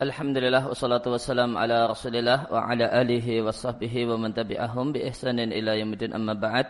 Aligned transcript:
Alhamdulillah 0.00 0.64
wassalatu 0.64 1.12
wassalam 1.12 1.60
ala 1.60 1.92
rasulillah 1.92 2.48
wa 2.48 2.64
ala 2.64 2.88
alihi 2.88 3.44
wa 3.44 3.52
sahbihi 3.52 4.08
wa 4.08 4.16
man 4.16 4.32
tabi'ahum 4.32 4.96
bi 4.96 5.04
ihsanin 5.04 5.52
ila 5.52 5.76
yaumidin 5.76 6.16
amma 6.16 6.32
ba'd. 6.32 6.64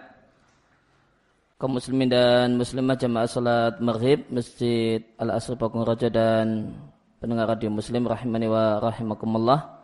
Kaum 1.55 1.79
muslimin 1.79 2.11
dan 2.11 2.59
muslimah 2.59 2.99
jamaah 2.99 3.31
salat 3.31 3.79
maghrib 3.79 4.27
Masjid 4.35 5.07
Al-Asr 5.15 5.55
Pakung 5.55 5.87
Raja 5.87 6.11
dan 6.11 6.75
pendengar 7.23 7.55
radio 7.55 7.71
muslim 7.71 8.11
rahimani 8.11 8.51
wa 8.51 8.83
rahimakumullah. 8.83 9.79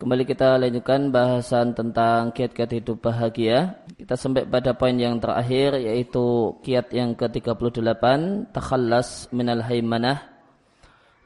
Kembali 0.00 0.24
kita 0.24 0.56
lanjutkan 0.56 1.12
bahasan 1.12 1.76
tentang 1.76 2.32
kiat-kiat 2.32 2.72
hidup 2.72 3.04
bahagia. 3.04 3.84
Kita 4.00 4.16
sampai 4.16 4.48
pada 4.48 4.72
poin 4.72 4.96
yang 4.96 5.20
terakhir 5.20 5.76
yaitu 5.76 6.56
kiat 6.64 6.88
yang 6.96 7.12
ke-38 7.20 8.00
Takhallas 8.56 9.28
minal 9.28 9.60
haymanah 9.60 10.35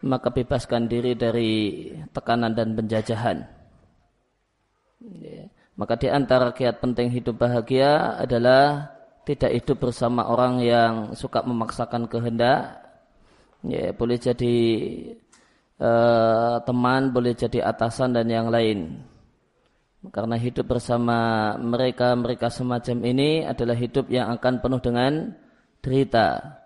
maka 0.00 0.32
bebaskan 0.32 0.88
diri 0.88 1.12
dari 1.12 1.52
tekanan 2.12 2.56
dan 2.56 2.72
penjajahan. 2.72 3.44
Ya. 5.20 5.48
Maka 5.76 5.96
di 5.96 6.08
antara 6.12 6.52
kiat 6.52 6.80
penting 6.84 7.08
hidup 7.08 7.40
bahagia 7.40 8.20
adalah 8.20 8.92
tidak 9.24 9.52
hidup 9.56 9.88
bersama 9.88 10.28
orang 10.28 10.60
yang 10.60 10.92
suka 11.16 11.40
memaksakan 11.40 12.04
kehendak. 12.04 12.80
Ya, 13.64 13.92
boleh 13.92 14.16
jadi 14.20 14.56
uh, 15.80 16.60
teman, 16.64 17.12
boleh 17.12 17.32
jadi 17.32 17.64
atasan 17.64 18.12
dan 18.16 18.28
yang 18.28 18.52
lain. 18.52 19.04
Karena 20.08 20.36
hidup 20.40 20.64
bersama 20.64 21.52
mereka-mereka 21.60 22.48
semacam 22.48 23.04
ini 23.04 23.44
adalah 23.44 23.76
hidup 23.76 24.08
yang 24.08 24.32
akan 24.32 24.64
penuh 24.64 24.80
dengan 24.80 25.36
derita. 25.84 26.56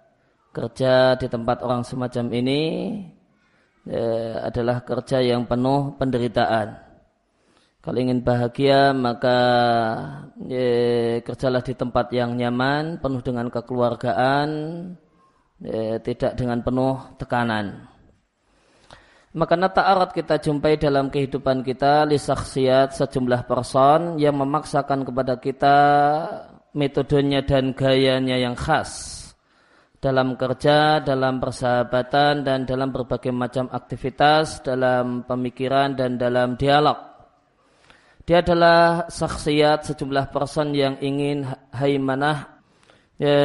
Kerja 0.55 1.19
di 1.19 1.27
tempat 1.27 1.67
orang 1.67 1.83
semacam 1.83 2.31
ini 2.31 2.63
ya, 3.89 4.45
adalah 4.49 4.85
kerja 4.85 5.21
yang 5.21 5.49
penuh 5.49 5.97
penderitaan. 5.97 6.85
Kalau 7.85 8.01
ingin 8.01 8.25
bahagia 8.25 8.97
maka 8.97 9.39
ya, 10.49 10.69
kerjalah 11.21 11.61
di 11.61 11.77
tempat 11.77 12.09
yang 12.17 12.33
nyaman, 12.37 12.97
penuh 13.01 13.21
dengan 13.21 13.53
kekeluargaan, 13.53 14.49
ya, 15.61 16.01
tidak 16.01 16.33
dengan 16.37 16.65
penuh 16.65 16.97
tekanan. 17.21 17.89
Maka 19.35 19.59
nata 19.59 19.83
arat 19.91 20.15
kita 20.15 20.39
jumpai 20.39 20.79
dalam 20.79 21.11
kehidupan 21.11 21.67
kita 21.67 22.07
lisaksiat 22.07 22.95
sejumlah 22.95 23.51
person 23.51 24.15
yang 24.15 24.39
memaksakan 24.39 25.03
kepada 25.03 25.43
kita 25.43 25.77
metodenya 26.71 27.43
dan 27.43 27.75
gayanya 27.75 28.39
yang 28.39 28.55
khas 28.55 29.24
dalam 30.05 30.37
kerja, 30.37 31.01
dalam 31.01 31.41
persahabatan, 31.41 32.45
dan 32.45 32.69
dalam 32.69 32.93
berbagai 32.93 33.33
macam 33.33 33.73
aktivitas, 33.73 34.61
dalam 34.61 35.25
pemikiran, 35.25 35.97
dan 35.97 36.21
dalam 36.21 36.61
dialog. 36.61 37.01
Dia 38.29 38.45
adalah 38.45 39.09
saksiat 39.09 39.89
sejumlah 39.89 40.29
person 40.29 40.77
yang 40.77 41.01
ingin 41.01 41.49
haimanah 41.73 42.61
ya, 43.17 43.37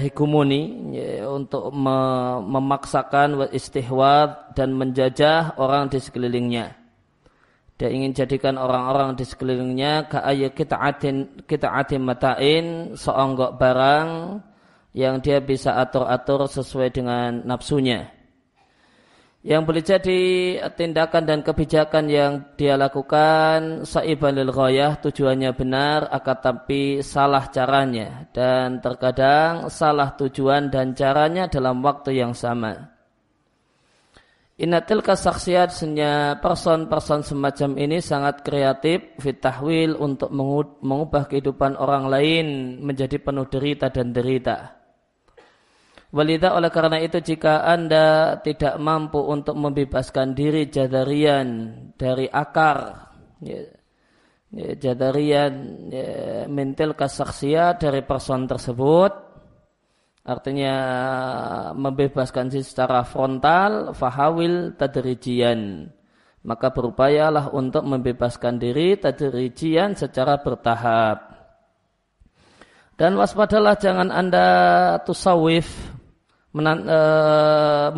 hikumuni 0.00 0.92
ya, 0.96 1.28
untuk 1.28 1.72
me 1.72 1.96
memaksakan 2.44 3.48
istihwad 3.52 4.52
dan 4.52 4.76
menjajah 4.76 5.56
orang 5.56 5.88
di 5.88 6.00
sekelilingnya. 6.00 6.72
Dia 7.74 7.90
ingin 7.90 8.14
jadikan 8.14 8.54
orang-orang 8.56 9.18
di 9.18 9.24
sekelilingnya 9.26 10.06
kaya 10.06 10.48
kita 10.54 10.78
atin 10.78 11.44
kita 11.44 11.74
atin 11.74 12.00
matain 12.06 12.64
seonggok 12.94 13.58
barang 13.58 14.08
yang 14.94 15.18
dia 15.18 15.42
bisa 15.42 15.74
atur-atur 15.76 16.46
sesuai 16.46 16.88
dengan 16.94 17.42
nafsunya. 17.42 18.14
Yang 19.44 19.62
boleh 19.68 19.84
jadi 19.84 20.20
tindakan 20.72 21.28
dan 21.28 21.44
kebijakan 21.44 22.08
yang 22.08 22.32
dia 22.56 22.80
lakukan 22.80 23.84
sa'iban 23.84 24.32
lil 24.32 24.48
ghayah 24.48 24.96
tujuannya 24.96 25.52
benar 25.52 26.08
akan 26.08 26.38
tapi 26.40 27.04
salah 27.04 27.52
caranya 27.52 28.24
dan 28.32 28.80
terkadang 28.80 29.68
salah 29.68 30.16
tujuan 30.16 30.72
dan 30.72 30.96
caranya 30.96 31.44
dalam 31.44 31.84
waktu 31.84 32.24
yang 32.24 32.32
sama. 32.32 32.88
Inatil 34.54 35.04
kasaksiat 35.04 35.76
senya 35.76 36.38
person-person 36.40 37.20
semacam 37.20 37.74
ini 37.76 38.00
sangat 38.00 38.40
kreatif 38.46 39.12
fitahwil 39.20 39.98
untuk 39.98 40.32
mengubah 40.80 41.28
kehidupan 41.28 41.76
orang 41.76 42.08
lain 42.08 42.46
menjadi 42.80 43.20
penuh 43.20 43.44
derita 43.44 43.92
dan 43.92 44.14
derita. 44.14 44.83
Walida 46.14 46.54
oleh 46.54 46.70
karena 46.70 47.02
itu 47.02 47.18
jika 47.18 47.66
anda 47.66 48.38
tidak 48.38 48.78
mampu 48.78 49.18
untuk 49.18 49.58
membebaskan 49.58 50.30
diri 50.30 50.70
jadarian 50.70 51.74
dari 51.98 52.30
akar 52.30 53.10
ya, 53.42 53.66
ya, 54.54 54.78
jadarian 54.78 55.52
ya, 55.90 56.46
mental 56.46 56.94
kasaksia 56.94 57.74
dari 57.74 58.06
person 58.06 58.46
tersebut 58.46 59.10
artinya 60.22 60.76
membebaskan 61.74 62.46
diri 62.46 62.62
secara 62.62 63.02
frontal 63.02 63.90
fahawil 63.90 64.78
tadrijian 64.78 65.90
maka 66.46 66.70
berupayalah 66.70 67.50
untuk 67.50 67.82
membebaskan 67.82 68.62
diri 68.62 69.00
tadrijian 69.00 69.96
secara 69.96 70.38
bertahap. 70.38 71.32
Dan 72.94 73.18
waspadalah 73.18 73.74
jangan 73.74 74.12
anda 74.14 74.46
tusawif 75.02 75.93
E, 76.54 77.00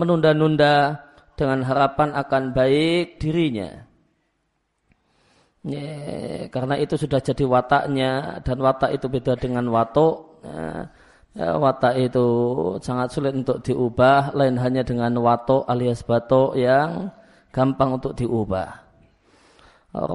menunda-nunda 0.01 0.97
dengan 1.37 1.61
harapan 1.61 2.17
akan 2.17 2.57
baik 2.57 3.21
dirinya. 3.21 3.85
Ya, 5.67 6.49
karena 6.49 6.81
itu 6.81 6.97
sudah 6.97 7.21
jadi 7.21 7.45
wataknya 7.45 8.41
dan 8.41 8.57
watak 8.65 8.97
itu 8.97 9.13
beda 9.13 9.37
dengan 9.37 9.69
watuk. 9.69 10.41
Ya, 10.41 10.89
ya, 11.37 11.49
watak 11.61 12.01
itu 12.01 12.27
sangat 12.81 13.13
sulit 13.13 13.37
untuk 13.37 13.61
diubah, 13.61 14.33
lain 14.33 14.57
hanya 14.57 14.81
dengan 14.81 15.13
watuk 15.21 15.69
alias 15.69 16.01
batuk 16.01 16.57
yang 16.57 17.13
gampang 17.53 18.01
untuk 18.01 18.17
diubah. 18.17 18.89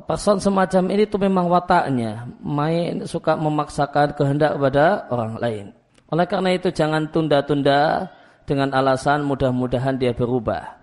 Person 0.05 0.37
semacam 0.41 0.93
ini 0.93 1.09
itu 1.09 1.17
memang 1.17 1.45
wataknya, 1.49 2.29
main 2.41 3.01
suka 3.05 3.33
memaksakan 3.37 4.13
kehendak 4.13 4.57
kepada 4.57 5.09
orang 5.09 5.37
lain. 5.41 5.65
Oleh 6.13 6.25
karena 6.29 6.53
itu 6.53 6.69
jangan 6.69 7.09
tunda-tunda 7.09 8.09
dengan 8.45 8.73
alasan 8.73 9.23
mudah-mudahan 9.23 9.97
dia 9.97 10.11
berubah. 10.15 10.81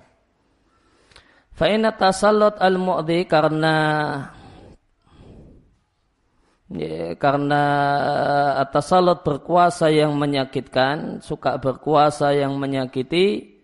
Fa'inat 1.59 1.99
tasallot 1.99 2.55
al-mu'di 2.63 3.27
karena 3.27 3.77
ya, 6.71 7.19
karena 7.19 7.63
atas 8.63 8.95
salat 8.95 9.25
berkuasa 9.25 9.91
yang 9.91 10.15
menyakitkan, 10.15 11.19
suka 11.25 11.59
berkuasa 11.59 12.37
yang 12.37 12.55
menyakiti, 12.61 13.59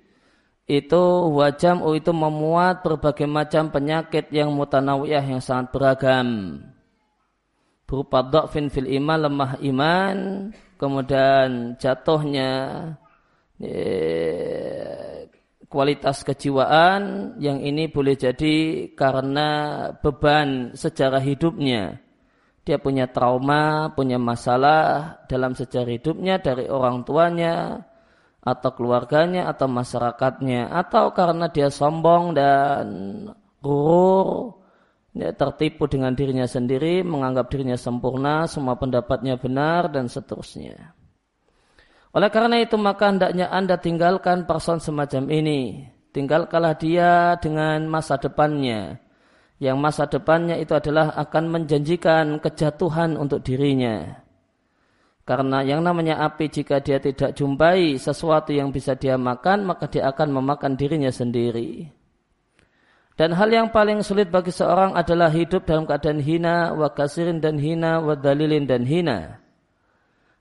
itu 0.65 1.05
wajam 1.28 1.84
itu 1.93 2.11
memuat 2.11 2.81
berbagai 2.81 3.28
macam 3.28 3.69
penyakit 3.69 4.32
yang 4.32 4.50
mutanawiyah 4.56 5.22
yang 5.22 5.38
sangat 5.44 5.71
beragam. 5.76 6.59
Berupa 7.84 8.25
dhafin 8.25 8.72
fil 8.72 8.88
iman, 8.88 9.28
lemah 9.28 9.53
iman, 9.61 10.16
kemudian 10.81 11.76
jatuhnya 11.76 12.50
kualitas 15.69 16.23
kejiwaan 16.23 17.35
yang 17.43 17.59
ini 17.59 17.91
boleh 17.91 18.15
jadi 18.15 18.89
karena 18.95 19.49
beban 19.99 20.79
sejarah 20.79 21.19
hidupnya. 21.19 21.99
Dia 22.65 22.81
punya 22.81 23.11
trauma, 23.11 23.93
punya 23.93 24.17
masalah 24.17 25.21
dalam 25.29 25.53
sejarah 25.53 26.01
hidupnya 26.01 26.41
dari 26.41 26.65
orang 26.65 27.05
tuanya, 27.05 27.85
atau 28.41 28.71
keluarganya, 28.73 29.53
atau 29.53 29.69
masyarakatnya, 29.69 30.73
atau 30.73 31.13
karena 31.13 31.53
dia 31.53 31.69
sombong 31.69 32.33
dan 32.33 32.87
gurur, 33.61 34.61
ya, 35.12 35.33
tertipu 35.37 35.89
dengan 35.89 36.17
dirinya 36.17 36.49
sendiri, 36.49 37.05
menganggap 37.05 37.53
dirinya 37.53 37.77
sempurna, 37.77 38.49
semua 38.49 38.81
pendapatnya 38.81 39.37
benar, 39.37 39.93
dan 39.93 40.09
seterusnya. 40.09 40.97
Oleh 42.14 42.31
karena 42.31 42.62
itu 42.62 42.78
maka 42.78 43.11
hendaknya 43.11 43.50
Anda 43.50 43.75
tinggalkan 43.75 44.46
person 44.46 44.78
semacam 44.78 45.34
ini. 45.34 45.90
Tinggalkanlah 46.14 46.78
dia 46.78 47.34
dengan 47.43 47.90
masa 47.90 48.14
depannya. 48.22 49.02
Yang 49.58 49.76
masa 49.82 50.06
depannya 50.06 50.55
itu 50.62 50.78
adalah 50.78 51.11
akan 51.19 51.50
menjanjikan 51.50 52.38
kejatuhan 52.38 53.19
untuk 53.19 53.43
dirinya. 53.43 54.22
Karena 55.26 55.66
yang 55.66 55.82
namanya 55.82 56.22
api 56.22 56.52
jika 56.55 56.78
dia 56.78 57.02
tidak 57.02 57.34
jumpai 57.34 57.99
sesuatu 57.99 58.55
yang 58.55 58.70
bisa 58.70 58.94
dia 58.94 59.19
makan, 59.19 59.66
maka 59.66 59.90
dia 59.90 60.06
akan 60.06 60.38
memakan 60.38 60.78
dirinya 60.78 61.11
sendiri. 61.11 61.90
Dan 63.14 63.34
hal 63.34 63.50
yang 63.50 63.70
paling 63.75 64.02
sulit 64.06 64.31
bagi 64.31 64.55
seorang 64.55 64.94
adalah 64.94 65.31
hidup 65.34 65.66
dalam 65.66 65.87
keadaan 65.87 66.22
hina, 66.22 66.75
wa 66.78 66.90
kasirin 66.94 67.43
dan 67.43 67.58
hina, 67.58 68.02
wa 68.02 68.14
dalilin 68.14 68.66
dan 68.66 68.87
hina. 68.87 69.44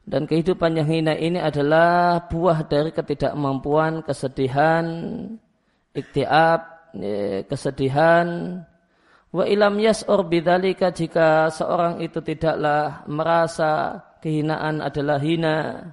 Dan 0.03 0.27
kehidupan 0.27 0.75
yang 0.75 0.87
hina 0.91 1.15
ini 1.15 1.39
adalah 1.39 2.27
buah 2.27 2.67
dari 2.67 2.91
ketidakmampuan, 2.91 4.03
kesedihan, 4.03 4.83
iktiab, 5.95 6.59
ya, 6.99 7.47
kesedihan. 7.47 8.59
Wa 9.31 9.47
ilam 9.47 9.79
yas'ur 9.79 10.27
bidzalika 10.27 10.91
jika 10.91 11.47
seorang 11.49 12.03
itu 12.03 12.19
tidaklah 12.19 13.07
merasa 13.07 14.03
kehinaan 14.19 14.83
adalah 14.83 15.17
hina 15.17 15.89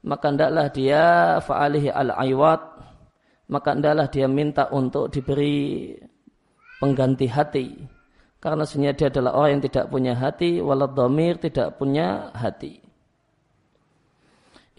maka 0.00 0.32
hendaklah 0.32 0.72
dia 0.72 1.36
fa'alihi 1.44 1.92
al-aywat 1.92 2.62
maka 3.52 3.74
hendaklah 3.74 4.06
dia 4.06 4.30
minta 4.30 4.70
untuk 4.70 5.10
diberi 5.10 5.92
pengganti 6.78 7.26
hati. 7.26 7.66
Karena 8.40 8.64
sebenarnya 8.64 8.96
dia 8.96 9.08
adalah 9.12 9.32
orang 9.36 9.50
yang 9.58 9.64
tidak 9.66 9.84
punya 9.92 10.14
hati 10.16 10.50
walad 10.64 10.96
tidak 11.42 11.76
punya 11.76 12.32
hati 12.32 12.89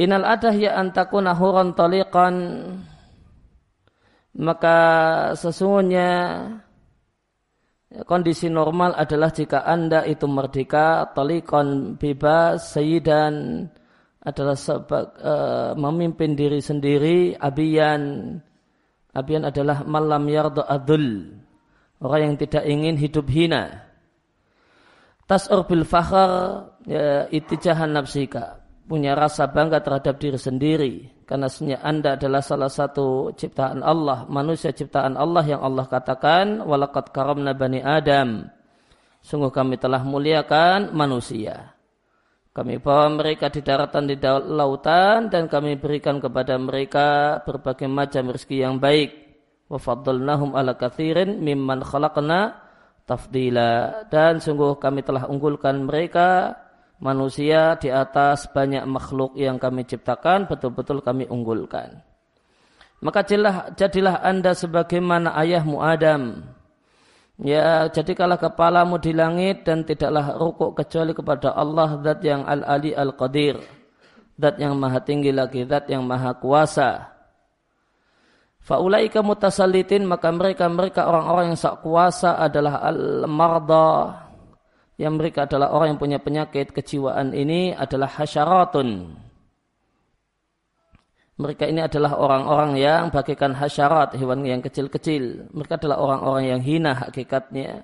Inal 0.02 0.26
adah 0.26 0.54
ya 0.58 0.82
antakuna 0.82 1.38
huron 1.38 1.78
taliqan. 1.78 2.36
Maka 4.34 4.78
sesungguhnya 5.38 6.10
kondisi 8.10 8.48
normal 8.50 8.98
adalah 8.98 9.30
jika 9.30 9.62
anda 9.68 10.02
itu 10.08 10.26
merdeka 10.26 11.12
talikon 11.14 12.00
bebas 12.00 12.72
sayyidan 12.72 13.68
adalah 14.24 14.56
sebab 14.56 15.06
uh, 15.20 15.72
memimpin 15.76 16.40
diri 16.40 16.64
sendiri 16.64 17.36
abiyan 17.36 18.40
abiyan 19.12 19.44
adalah 19.52 19.84
malam 19.84 20.24
yardo 20.32 20.64
adul 20.64 21.36
orang 22.00 22.32
yang 22.32 22.36
tidak 22.40 22.64
ingin 22.64 22.96
hidup 22.96 23.28
hina. 23.28 23.84
Tas'ur 25.28 25.68
bil 25.68 25.84
fakhar 25.84 26.32
ya, 26.88 27.28
itijahan 27.28 27.92
nafsika 27.92 28.61
punya 28.92 29.16
rasa 29.16 29.48
bangga 29.48 29.80
terhadap 29.80 30.20
diri 30.20 30.36
sendiri 30.36 30.94
karena 31.32 31.48
sebenarnya 31.48 31.80
Anda 31.80 32.10
adalah 32.20 32.44
salah 32.44 32.68
satu 32.68 33.32
ciptaan 33.32 33.80
Allah, 33.80 34.28
manusia 34.28 34.76
ciptaan 34.76 35.16
Allah 35.16 35.48
yang 35.48 35.64
Allah 35.64 35.88
katakan 35.88 36.60
walakat 36.60 37.16
karamna 37.16 37.56
bani 37.56 37.80
Adam. 37.80 38.52
Sungguh 39.24 39.48
kami 39.48 39.80
telah 39.80 40.04
muliakan 40.04 40.92
manusia. 40.92 41.72
Kami 42.52 42.84
bawa 42.84 43.16
mereka 43.16 43.48
di 43.48 43.64
daratan 43.64 44.12
di 44.12 44.20
lautan 44.20 45.32
dan 45.32 45.48
kami 45.48 45.80
berikan 45.80 46.20
kepada 46.20 46.60
mereka 46.60 47.40
berbagai 47.48 47.88
macam 47.88 48.36
rezeki 48.36 48.68
yang 48.68 48.76
baik. 48.76 49.16
Wa 49.72 49.80
faddalnahum 49.80 50.52
ala 50.52 50.76
kathirin 50.76 51.40
mimman 51.40 51.80
khalaqna 51.80 52.60
tafdila. 53.08 54.04
Dan 54.12 54.44
sungguh 54.44 54.76
kami 54.84 55.00
telah 55.00 55.32
unggulkan 55.32 55.88
mereka 55.88 56.60
manusia 57.02 57.76
di 57.82 57.90
atas 57.90 58.46
banyak 58.54 58.86
makhluk 58.86 59.34
yang 59.34 59.58
kami 59.58 59.84
ciptakan 59.84 60.46
betul-betul 60.46 61.02
kami 61.02 61.26
unggulkan. 61.28 62.00
Maka 63.02 63.26
jadilah, 63.26 63.74
jadilah 63.74 64.16
anda 64.22 64.54
sebagaimana 64.54 65.34
ayahmu 65.34 65.82
Adam. 65.82 66.46
Ya, 67.42 67.90
jadikanlah 67.90 68.38
kepalamu 68.38 69.02
di 69.02 69.18
langit 69.18 69.66
dan 69.66 69.82
tidaklah 69.82 70.38
rukuk 70.38 70.78
kecuali 70.78 71.10
kepada 71.18 71.58
Allah 71.58 71.98
zat 72.06 72.22
yang 72.22 72.46
al-ali 72.46 72.94
al-qadir. 72.94 73.58
Zat 74.38 74.62
yang 74.62 74.78
maha 74.78 75.02
tinggi 75.02 75.34
lagi, 75.34 75.66
zat 75.66 75.90
yang 75.90 76.06
maha 76.06 76.38
kuasa. 76.38 77.10
Faulaika 78.62 79.26
mutasalitin 79.26 80.06
maka 80.06 80.30
mereka 80.30 80.70
mereka 80.70 81.10
orang-orang 81.10 81.50
yang 81.50 81.58
sak 81.58 81.82
kuasa 81.82 82.38
adalah 82.38 82.86
al-marda 82.86 83.90
yang 85.02 85.18
mereka 85.18 85.50
adalah 85.50 85.74
orang 85.74 85.98
yang 85.98 86.00
punya 86.00 86.20
penyakit 86.22 86.70
kejiwaan 86.70 87.34
ini 87.34 87.74
adalah 87.74 88.06
hasyaratun. 88.06 89.18
Mereka 91.42 91.66
ini 91.66 91.82
adalah 91.82 92.22
orang-orang 92.22 92.78
yang 92.78 93.10
bagaikan 93.10 93.58
hasyarat, 93.58 94.14
hewan 94.14 94.46
yang 94.46 94.62
kecil-kecil. 94.62 95.50
Mereka 95.50 95.82
adalah 95.82 95.98
orang-orang 95.98 96.46
yang 96.54 96.62
hina 96.62 96.94
hakikatnya. 96.94 97.82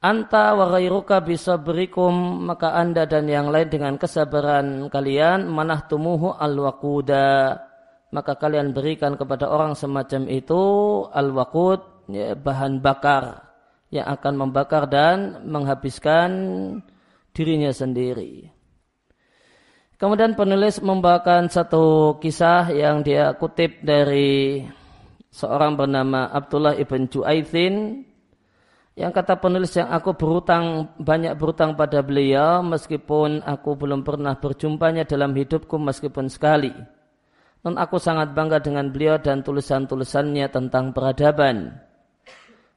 Anta 0.00 0.56
wa 0.56 0.72
ghairuka 0.72 1.20
bisa 1.20 1.60
berikum 1.60 2.48
maka 2.48 2.72
anda 2.72 3.04
dan 3.04 3.28
yang 3.28 3.52
lain 3.52 3.68
dengan 3.68 4.00
kesabaran 4.00 4.88
kalian 4.88 5.48
manah 5.48 5.88
tumuhu 5.88 6.36
al 6.36 6.52
wakuda 6.52 7.56
maka 8.12 8.36
kalian 8.36 8.76
berikan 8.76 9.16
kepada 9.16 9.48
orang 9.48 9.72
semacam 9.72 10.28
itu 10.28 10.62
al 11.10 11.32
wakud 11.32 11.80
ya, 12.12 12.36
bahan 12.36 12.84
bakar 12.84 13.45
yang 13.90 14.06
akan 14.10 14.34
membakar 14.34 14.90
dan 14.90 15.46
menghabiskan 15.46 16.30
dirinya 17.30 17.70
sendiri. 17.70 18.50
Kemudian 19.96 20.36
penulis 20.36 20.80
membawakan 20.84 21.48
satu 21.48 22.16
kisah 22.20 22.68
yang 22.68 23.00
dia 23.00 23.32
kutip 23.32 23.80
dari 23.80 24.60
seorang 25.32 25.76
bernama 25.76 26.28
Abdullah 26.28 26.76
ibn 26.76 27.08
Ju'aithin 27.08 28.04
yang 28.96 29.12
kata 29.12 29.36
penulis 29.36 29.76
yang 29.76 29.92
aku 29.92 30.16
berutang 30.16 30.88
banyak 30.96 31.36
berutang 31.36 31.76
pada 31.76 32.00
beliau 32.00 32.64
meskipun 32.64 33.44
aku 33.44 33.76
belum 33.76 34.04
pernah 34.04 34.40
berjumpanya 34.40 35.04
dalam 35.04 35.36
hidupku 35.36 35.76
meskipun 35.76 36.32
sekali. 36.32 36.72
Dan 37.60 37.76
aku 37.76 38.00
sangat 38.00 38.32
bangga 38.32 38.64
dengan 38.64 38.88
beliau 38.88 39.20
dan 39.20 39.44
tulisan-tulisannya 39.44 40.48
tentang 40.48 40.96
peradaban. 40.96 41.85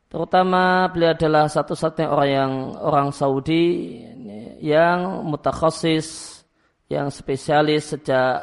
Terutama 0.10 0.90
beliau 0.90 1.14
adalah 1.14 1.46
satu-satunya 1.46 2.10
orang 2.10 2.30
yang 2.34 2.54
orang 2.82 3.10
Saudi 3.14 3.66
yang 4.58 5.22
mutakhasis, 5.22 6.42
yang 6.90 7.14
spesialis 7.14 7.94
sejak 7.94 8.42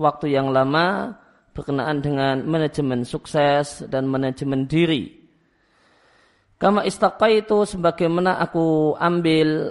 waktu 0.00 0.32
yang 0.32 0.48
lama 0.48 1.12
berkenaan 1.52 2.00
dengan 2.00 2.40
manajemen 2.48 3.04
sukses 3.04 3.84
dan 3.86 4.08
manajemen 4.08 4.64
diri. 4.64 5.28
Kama 6.56 6.88
istaqa 6.88 7.28
itu 7.28 7.68
sebagaimana 7.68 8.40
aku 8.40 8.96
ambil, 8.96 9.68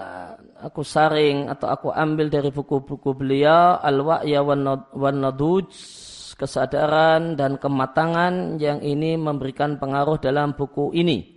aku 0.62 0.86
saring 0.86 1.50
atau 1.50 1.66
aku 1.66 1.90
ambil 1.90 2.30
dari 2.30 2.54
buku-buku 2.54 3.10
beliau 3.18 3.82
Al-Wa'ya 3.82 4.46
wan 4.46 5.18
Naduj 5.18 5.74
kesadaran 6.44 7.40
dan 7.40 7.56
kematangan 7.56 8.60
yang 8.60 8.84
ini 8.84 9.16
memberikan 9.16 9.80
pengaruh 9.80 10.20
dalam 10.20 10.52
buku 10.60 10.92
ini. 10.92 11.34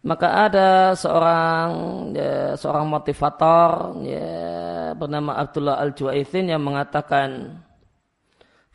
Maka 0.00 0.48
ada 0.48 0.92
seorang 0.96 1.68
ya, 2.12 2.56
seorang 2.56 2.88
motivator 2.88 4.00
ya, 4.04 4.32
bernama 4.96 5.36
Abdullah 5.40 5.76
Al 5.80 5.92
Juwaithin 5.92 6.52
yang 6.52 6.64
mengatakan 6.64 7.60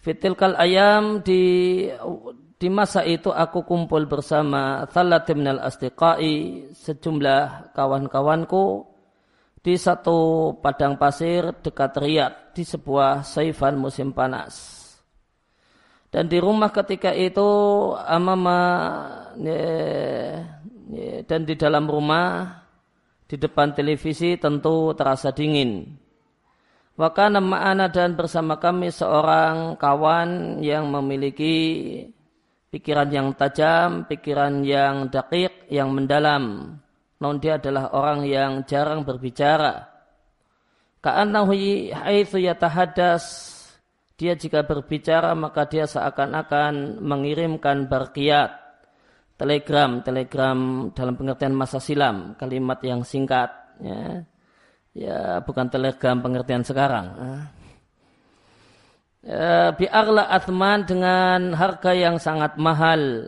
Fitilkal 0.05 0.53
ayam 0.53 1.25
di 1.25 1.89
di 2.61 2.69
masa 2.69 3.01
itu 3.01 3.33
aku 3.33 3.65
kumpul 3.65 4.05
bersama 4.05 4.85
thalathim 4.93 5.41
minal 5.41 5.57
astiqai 5.65 6.69
sejumlah 6.77 7.73
kawan-kawanku 7.73 8.85
di 9.65 9.73
satu 9.73 10.53
padang 10.61 11.01
pasir 11.01 11.57
dekat 11.57 11.97
Riyadh 11.97 12.53
di 12.53 12.61
sebuah 12.61 13.25
saifan 13.25 13.81
musim 13.81 14.13
panas. 14.13 14.84
Dan 16.15 16.31
di 16.31 16.39
rumah 16.39 16.71
ketika 16.71 17.11
itu 17.11 17.43
amama 18.07 18.59
ya, 19.35 19.67
dan 21.27 21.43
di 21.43 21.59
dalam 21.59 21.91
rumah 21.91 22.63
di 23.27 23.35
depan 23.35 23.75
televisi 23.75 24.39
tentu 24.39 24.95
terasa 24.95 25.35
dingin. 25.35 25.91
Wakana 26.95 27.43
ma'ana 27.43 27.91
dan 27.91 28.15
bersama 28.15 28.55
kami 28.55 28.95
seorang 28.95 29.75
kawan 29.75 30.63
yang 30.63 30.87
memiliki 30.87 31.55
pikiran 32.71 33.11
yang 33.11 33.27
tajam, 33.35 34.07
pikiran 34.07 34.63
yang 34.63 35.11
dakik, 35.11 35.67
yang 35.67 35.91
mendalam. 35.91 36.79
Non 37.19 37.43
dia 37.43 37.59
adalah 37.59 37.91
orang 37.91 38.23
yang 38.23 38.63
jarang 38.63 39.03
berbicara. 39.03 39.83
Ka'annahu 41.03 41.51
haitsu 41.91 42.39
yatahadas 42.39 43.54
dia 44.15 44.33
jika 44.39 44.63
berbicara 44.63 45.35
maka 45.35 45.67
dia 45.67 45.83
seakan-akan 45.83 47.03
mengirimkan 47.03 47.91
barkiat 47.91 48.63
telegram 49.35 49.99
telegram 49.99 50.89
dalam 50.95 51.19
pengertian 51.19 51.51
masa 51.51 51.83
silam 51.83 52.39
kalimat 52.39 52.79
yang 52.83 53.03
singkat 53.03 53.51
ya. 53.83 54.23
Ya 54.95 55.43
bukan 55.43 55.67
telegram 55.67 56.23
pengertian 56.23 56.63
sekarang 56.63 57.19
ya, 59.19 59.75
biarlah 59.75 60.31
atman 60.31 60.87
dengan 60.87 61.51
harga 61.51 61.91
yang 61.91 62.15
sangat 62.15 62.55
mahal. 62.55 63.27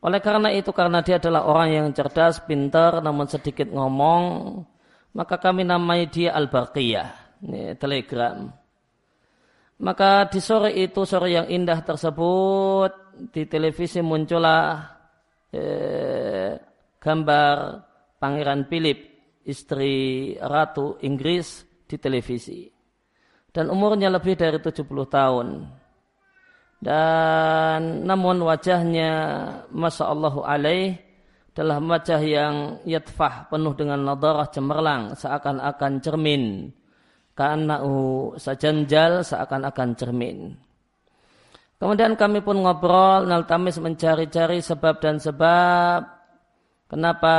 Oleh 0.00 0.20
karena 0.24 0.48
itu 0.48 0.72
karena 0.72 1.04
dia 1.04 1.20
adalah 1.20 1.44
orang 1.44 1.68
yang 1.76 1.86
cerdas 1.92 2.40
pintar 2.48 3.04
namun 3.04 3.28
sedikit 3.28 3.68
ngomong 3.68 4.24
maka 5.12 5.36
kami 5.36 5.68
namai 5.68 6.08
dia 6.08 6.32
al-baqiyah 6.32 7.36
telegram 7.76 8.61
maka 9.82 10.30
di 10.30 10.38
sore 10.38 10.70
itu, 10.78 11.02
sore 11.02 11.34
yang 11.34 11.50
indah 11.50 11.82
tersebut, 11.82 13.18
di 13.34 13.50
televisi 13.50 13.98
muncullah 13.98 14.78
eh, 15.50 16.54
gambar 17.02 17.56
Pangeran 18.22 18.70
Philip, 18.70 18.98
istri 19.42 20.32
Ratu 20.38 21.02
Inggris 21.02 21.66
di 21.82 21.98
televisi. 21.98 22.70
Dan 23.50 23.68
umurnya 23.68 24.08
lebih 24.08 24.38
dari 24.38 24.62
70 24.62 24.86
tahun. 25.10 25.48
dan 26.82 28.02
namun 28.02 28.42
wajahnya 28.42 29.10
masya 29.70 30.10
Allah 30.10 30.34
alaih 30.42 30.98
adalah 31.54 31.78
wajah 31.78 32.18
yang 32.18 32.82
yatfah 32.82 33.46
penuh 33.46 33.70
dengan 33.78 34.02
nadarah 34.02 34.50
cemerlang 34.50 35.14
seakan-akan 35.14 36.02
cermin 36.02 36.74
karena 37.32 37.80
sajanjal 38.36 39.24
seakan-akan 39.24 39.90
cermin. 39.96 40.38
Kemudian 41.82 42.14
kami 42.14 42.46
pun 42.46 42.62
ngobrol 42.62 43.26
naltamis 43.26 43.82
mencari-cari 43.82 44.62
sebab 44.62 45.02
dan 45.02 45.18
sebab. 45.18 46.22
Kenapa 46.86 47.34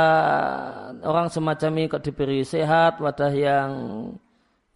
orang 1.00 1.30
semacam 1.30 1.70
ini 1.78 1.86
kok 1.86 2.04
diberi 2.04 2.42
sehat 2.42 2.98
wajah 2.98 3.32
yang 3.32 3.70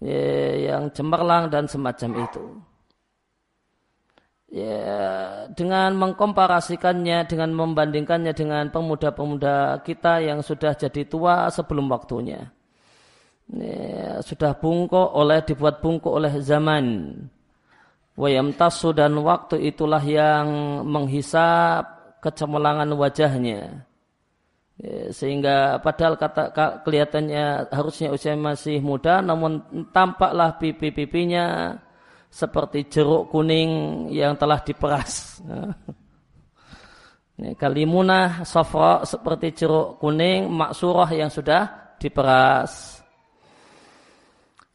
ya, 0.01 0.73
yang 0.73 0.89
cemerlang 0.95 1.51
dan 1.53 1.67
semacam 1.67 2.25
itu. 2.25 2.47
Ya, 4.49 5.45
dengan 5.53 6.01
mengkomparasikannya, 6.01 7.29
dengan 7.29 7.53
membandingkannya 7.53 8.33
dengan 8.33 8.73
pemuda-pemuda 8.73 9.85
kita 9.85 10.25
yang 10.25 10.41
sudah 10.41 10.73
jadi 10.73 11.05
tua 11.05 11.53
sebelum 11.53 11.93
waktunya. 11.93 12.49
Ya, 13.49 14.21
sudah 14.21 14.53
bungkuk 14.53 15.09
oleh 15.17 15.41
dibuat 15.41 15.81
bungkuk 15.81 16.13
oleh 16.13 16.37
zaman. 16.45 17.17
Wayam 18.19 18.53
tasu 18.53 18.93
dan 18.93 19.17
waktu 19.25 19.73
itulah 19.73 20.03
yang 20.05 20.47
menghisap 20.85 21.87
kecemerlangan 22.21 22.93
wajahnya. 22.93 23.89
Ya, 24.79 25.11
sehingga 25.11 25.81
padahal 25.81 26.15
kata 26.21 26.55
kelihatannya 26.85 27.73
harusnya 27.73 28.15
usia 28.15 28.39
masih 28.39 28.79
muda 28.79 29.19
namun 29.19 29.59
tampaklah 29.91 30.55
pipi-pipinya 30.55 31.75
seperti 32.31 32.87
jeruk 32.87 33.33
kuning 33.33 34.07
yang 34.13 34.37
telah 34.37 34.61
diperas. 34.61 35.41
Ini 37.39 37.55
kalimunah 37.55 38.43
safra 38.43 39.07
seperti 39.07 39.55
jeruk 39.63 40.03
kuning 40.03 40.51
maksurah 40.51 41.11
yang 41.15 41.31
sudah 41.31 41.95
diperas. 42.03 42.98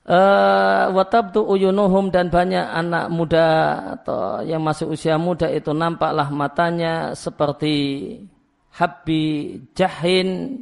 Uh, 0.03 0.91
watabtu 0.91 1.39
uyunuhum 1.47 2.11
dan 2.11 2.27
banyak 2.27 2.59
anak 2.59 3.07
muda 3.07 3.47
atau 3.95 4.43
yang 4.43 4.59
masih 4.59 4.91
usia 4.91 5.15
muda 5.15 5.47
itu 5.47 5.71
nampaklah 5.71 6.27
matanya 6.27 7.15
seperti 7.15 8.19
habbi 8.67 9.63
jahin 9.71 10.59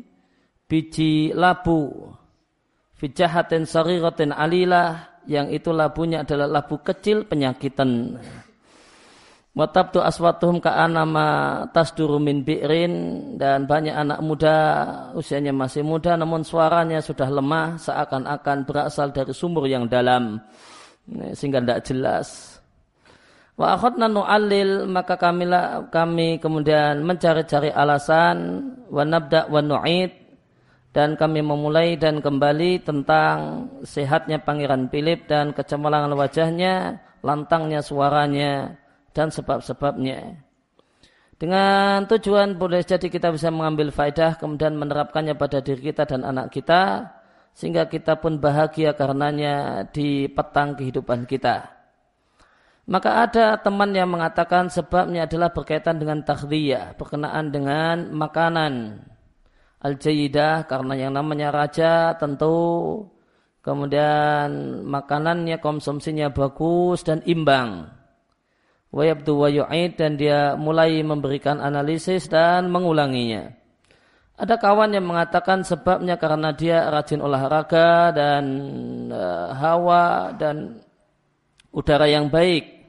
biji 0.70 1.34
labu 1.34 2.14
fijahatin 3.02 3.66
sariratin 3.66 4.30
alilah 4.30 5.10
yang 5.26 5.50
itu 5.50 5.74
labunya 5.74 6.22
adalah 6.22 6.62
labu 6.62 6.78
kecil 6.82 7.26
penyakitan. 7.26 8.22
Watabtu 9.52 10.00
aswatuhum 10.00 10.64
ka'anama 10.64 11.68
tasduru 11.76 12.24
min 12.24 12.48
bi'rin. 12.48 12.94
Dan 13.36 13.68
banyak 13.68 13.92
anak 13.92 14.20
muda 14.24 14.58
usianya 15.12 15.52
masih 15.52 15.84
muda 15.84 16.16
namun 16.16 16.48
suaranya 16.48 17.04
sudah 17.04 17.28
lemah 17.28 17.76
seakan-akan 17.76 18.64
berasal 18.64 19.12
dari 19.12 19.36
sumur 19.36 19.68
yang 19.68 19.92
dalam. 19.92 20.40
Sehingga 21.36 21.60
tidak 21.60 21.84
jelas. 21.84 22.28
Wa 23.60 23.76
akhadna 23.76 24.08
nu'allil 24.08 24.88
maka 24.88 25.20
kami, 25.20 25.46
kami 25.92 26.40
kemudian 26.40 27.04
mencari-cari 27.04 27.70
alasan 27.76 28.72
wa 28.88 29.04
nabda 29.04 29.52
wa 29.52 29.60
nu'id. 29.60 30.16
Dan 30.92 31.16
kami 31.16 31.40
memulai 31.40 31.96
dan 31.96 32.20
kembali 32.20 32.84
tentang 32.84 33.68
sehatnya 33.84 34.44
Pangeran 34.44 34.92
Philip 34.92 35.24
dan 35.24 35.56
kecemerlangan 35.56 36.12
wajahnya, 36.20 37.00
lantangnya 37.24 37.80
suaranya, 37.80 38.76
dan 39.12 39.32
sebab-sebabnya. 39.32 40.52
Dengan 41.42 42.06
tujuan 42.06 42.54
boleh 42.54 42.86
jadi 42.86 43.10
kita 43.10 43.34
bisa 43.34 43.50
mengambil 43.50 43.90
faedah 43.90 44.38
kemudian 44.38 44.78
menerapkannya 44.78 45.34
pada 45.34 45.58
diri 45.58 45.90
kita 45.90 46.06
dan 46.06 46.22
anak 46.22 46.54
kita 46.54 47.10
sehingga 47.58 47.90
kita 47.90 48.22
pun 48.22 48.38
bahagia 48.38 48.94
karenanya 48.94 49.88
di 49.90 50.30
petang 50.30 50.78
kehidupan 50.78 51.26
kita. 51.26 51.82
Maka 52.86 53.26
ada 53.26 53.58
teman 53.58 53.90
yang 53.94 54.14
mengatakan 54.14 54.70
sebabnya 54.70 55.26
adalah 55.26 55.50
berkaitan 55.50 55.98
dengan 55.98 56.22
takhdiyah, 56.22 56.94
berkenaan 56.94 57.50
dengan 57.50 58.14
makanan 58.14 59.02
al-jayidah 59.82 60.70
karena 60.70 60.94
yang 60.94 61.18
namanya 61.18 61.50
raja 61.50 62.14
tentu 62.22 63.02
kemudian 63.66 64.82
makanannya 64.86 65.58
konsumsinya 65.58 66.30
bagus 66.30 67.02
dan 67.02 67.26
imbang 67.26 68.01
wayabdu 68.92 69.34
wa 69.34 69.48
yu'id 69.48 69.96
dan 69.96 70.20
dia 70.20 70.54
mulai 70.60 71.00
memberikan 71.02 71.64
analisis 71.64 72.28
dan 72.28 72.68
mengulanginya. 72.68 73.56
Ada 74.42 74.58
kawan 74.58 74.98
yang 74.98 75.06
mengatakan 75.06 75.62
sebabnya 75.62 76.18
karena 76.18 76.52
dia 76.52 76.90
rajin 76.90 77.22
olahraga 77.22 78.10
dan 78.10 78.44
uh, 79.14 79.54
hawa 79.54 80.34
dan 80.34 80.82
udara 81.72 82.10
yang 82.10 82.28
baik. 82.28 82.82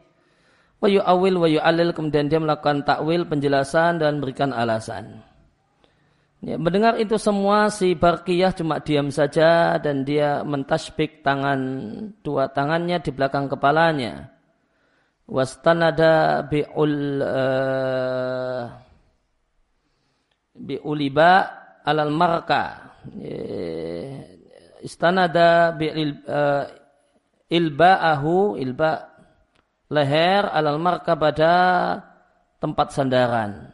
Wa 0.83 0.89
yu'awil 0.89 1.37
wa 1.39 1.49
yu'alil 1.53 1.93
kemudian 1.93 2.27
dia 2.27 2.41
melakukan 2.43 2.83
takwil 2.83 3.29
penjelasan 3.29 4.01
dan 4.01 4.19
berikan 4.19 4.51
alasan. 4.51 5.23
Ya, 6.43 6.59
mendengar 6.59 6.99
itu 6.99 7.15
semua 7.23 7.71
si 7.71 7.95
Barkiyah 7.95 8.51
cuma 8.51 8.83
diam 8.83 9.15
saja 9.15 9.79
dan 9.79 10.03
dia 10.03 10.43
mentasbik 10.43 11.23
tangan 11.23 11.61
dua 12.25 12.51
tangannya 12.51 12.99
di 12.99 13.15
belakang 13.15 13.47
kepalanya. 13.47 14.32
Wastanada 15.27 16.43
bi'ul 16.47 17.23
uh, 17.23 18.65
bi'uliba 20.59 21.33
alal 21.87 22.13
marka. 22.13 22.95
Ya, 23.19 24.23
istanada 24.83 25.75
bi'il 25.75 26.23
uh, 26.27 26.67
ilba'ahu 27.51 28.59
ilba 28.59 29.11
leher 29.91 30.47
alal 30.51 30.79
marka 30.83 31.15
pada 31.15 31.55
tempat 32.59 32.95
sandaran. 32.95 33.71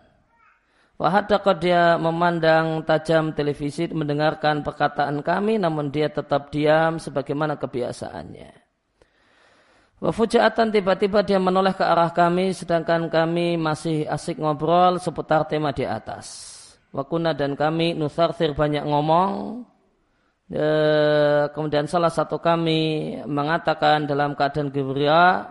Wahadakah 0.99 1.57
dia 1.63 1.95
memandang 1.95 2.83
tajam 2.83 3.31
televisi 3.31 3.87
mendengarkan 3.87 4.67
perkataan 4.67 5.23
kami 5.23 5.55
namun 5.55 5.95
dia 5.95 6.11
tetap 6.11 6.51
diam 6.51 6.99
sebagaimana 6.99 7.55
kebiasaannya. 7.55 8.68
Wafujaatan 9.99 10.71
tiba-tiba 10.71 11.27
dia 11.27 11.43
menoleh 11.43 11.75
ke 11.75 11.83
arah 11.83 12.15
kami 12.15 12.55
sedangkan 12.55 13.11
kami 13.11 13.59
masih 13.59 14.07
asik 14.07 14.39
ngobrol 14.39 15.03
seputar 15.03 15.43
tema 15.51 15.75
di 15.75 15.83
atas. 15.83 16.55
Wakuna 16.95 17.35
dan 17.35 17.59
kami 17.59 17.99
nusarthir 17.99 18.55
banyak 18.55 18.87
ngomong. 18.87 19.67
E, 20.55 20.67
kemudian 21.51 21.91
salah 21.91 22.15
satu 22.15 22.39
kami 22.39 23.21
mengatakan 23.27 24.07
dalam 24.07 24.39
keadaan 24.39 24.71
gembira 24.71 25.51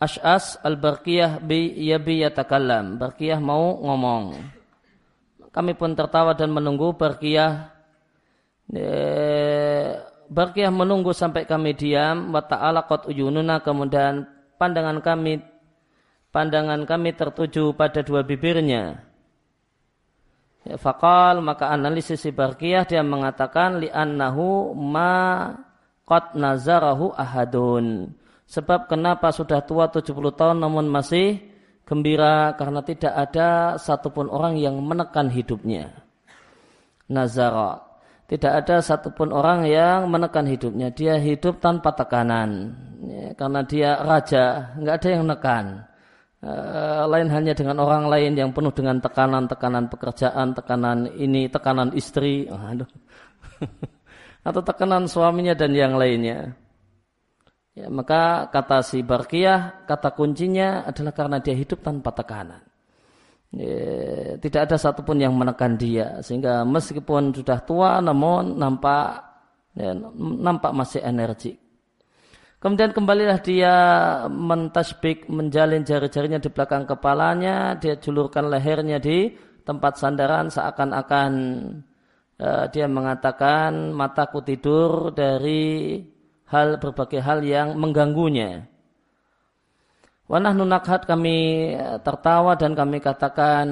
Ash'as 0.00 0.56
al-Barqiyah 0.64 1.44
bi 1.44 1.76
yabi 1.76 2.24
yatakallam. 2.24 2.96
Barqiyah 2.96 3.38
mau 3.38 3.78
ngomong. 3.84 4.34
Kami 5.52 5.76
pun 5.76 5.92
tertawa 5.92 6.32
dan 6.32 6.50
menunggu 6.50 6.96
Barqiyah. 6.96 7.68
Barqiyah 10.32 10.72
menunggu 10.72 11.12
sampai 11.12 11.44
kami 11.44 11.76
diam. 11.76 12.32
Wa 12.32 12.40
ta'ala 12.48 12.88
qad 12.88 13.04
uyununa. 13.12 13.60
Kemudian 13.60 14.24
pandangan 14.56 15.04
kami 15.04 15.44
pandangan 16.32 16.88
kami 16.88 17.12
tertuju 17.12 17.76
pada 17.76 18.00
dua 18.00 18.24
bibirnya. 18.24 19.04
Ya, 20.64 20.78
fakal 20.80 21.44
maka 21.44 21.68
analisis 21.68 22.24
si 22.24 22.32
Barqiyah 22.32 22.88
dia 22.88 23.04
mengatakan 23.04 23.82
li'annahu 23.82 24.72
ma 24.78 25.52
qad 26.06 26.38
nazarahu 26.38 27.12
ahadun 27.12 28.14
Sebab 28.46 28.86
kenapa 28.86 29.32
sudah 29.32 29.64
tua 29.64 29.88
70 29.88 30.12
tahun 30.36 30.60
namun 30.60 30.84
masih 30.86 31.40
gembira 31.88 32.52
karena 32.60 32.84
tidak 32.84 33.12
ada 33.16 33.80
satupun 33.80 34.28
orang 34.28 34.60
yang 34.60 34.76
menekan 34.76 35.32
hidupnya. 35.32 35.88
Nazara. 37.08 37.91
Tidak 38.30 38.52
ada 38.52 38.80
satupun 38.80 39.34
orang 39.34 39.68
yang 39.68 40.08
menekan 40.08 40.48
hidupnya. 40.48 40.88
Dia 40.94 41.20
hidup 41.20 41.60
tanpa 41.60 41.92
tekanan. 41.92 42.72
Ya, 43.02 43.34
karena 43.34 43.60
dia 43.66 43.98
raja, 43.98 44.72
nggak 44.78 44.94
ada 45.02 45.08
yang 45.10 45.22
menekan. 45.26 45.64
E, 46.38 46.52
lain 47.10 47.28
hanya 47.28 47.52
dengan 47.52 47.82
orang 47.82 48.06
lain 48.06 48.32
yang 48.38 48.50
penuh 48.54 48.70
dengan 48.70 49.02
tekanan-tekanan 49.02 49.90
pekerjaan, 49.90 50.54
tekanan 50.54 51.10
ini, 51.18 51.50
tekanan 51.50 51.92
istri, 51.98 52.46
aduh. 52.46 52.88
atau 54.48 54.62
tekanan 54.62 55.10
suaminya 55.10 55.54
dan 55.58 55.74
yang 55.74 55.98
lainnya. 55.98 56.54
Ya, 57.72 57.88
maka 57.88 58.52
kata 58.52 58.84
si 58.84 59.00
Barkiyah, 59.00 59.88
kata 59.88 60.12
kuncinya 60.12 60.84
adalah 60.84 61.12
karena 61.16 61.36
dia 61.40 61.56
hidup 61.56 61.80
tanpa 61.80 62.12
tekanan. 62.12 62.71
Ya, 63.52 64.40
tidak 64.40 64.72
ada 64.72 64.76
satupun 64.80 65.20
yang 65.20 65.36
menekan 65.36 65.76
dia, 65.76 66.24
sehingga 66.24 66.64
meskipun 66.64 67.36
sudah 67.36 67.60
tua, 67.60 68.00
namun 68.00 68.56
nampak 68.56 69.20
ya, 69.76 69.92
nampak 70.16 70.72
masih 70.72 71.04
energi. 71.04 71.60
Kemudian 72.56 72.96
kembalilah 72.96 73.42
dia 73.44 73.74
mentasbik, 74.32 75.28
menjalin 75.28 75.84
jari-jarinya 75.84 76.40
di 76.40 76.48
belakang 76.48 76.88
kepalanya, 76.88 77.76
dia 77.76 78.00
julurkan 78.00 78.48
lehernya 78.48 78.96
di 78.96 79.36
tempat 79.68 80.00
sandaran 80.00 80.48
seakan-akan 80.48 81.32
uh, 82.40 82.64
dia 82.72 82.86
mengatakan 82.88 83.92
mataku 83.92 84.40
tidur 84.40 85.12
dari 85.12 86.00
hal 86.48 86.80
berbagai 86.80 87.20
hal 87.20 87.44
yang 87.44 87.76
mengganggunya. 87.76 88.71
Wanah 90.30 90.54
nunakhat 90.54 91.04
kami 91.04 91.72
e, 91.74 91.98
tertawa 92.00 92.54
dan 92.54 92.78
kami 92.78 93.02
katakan 93.02 93.66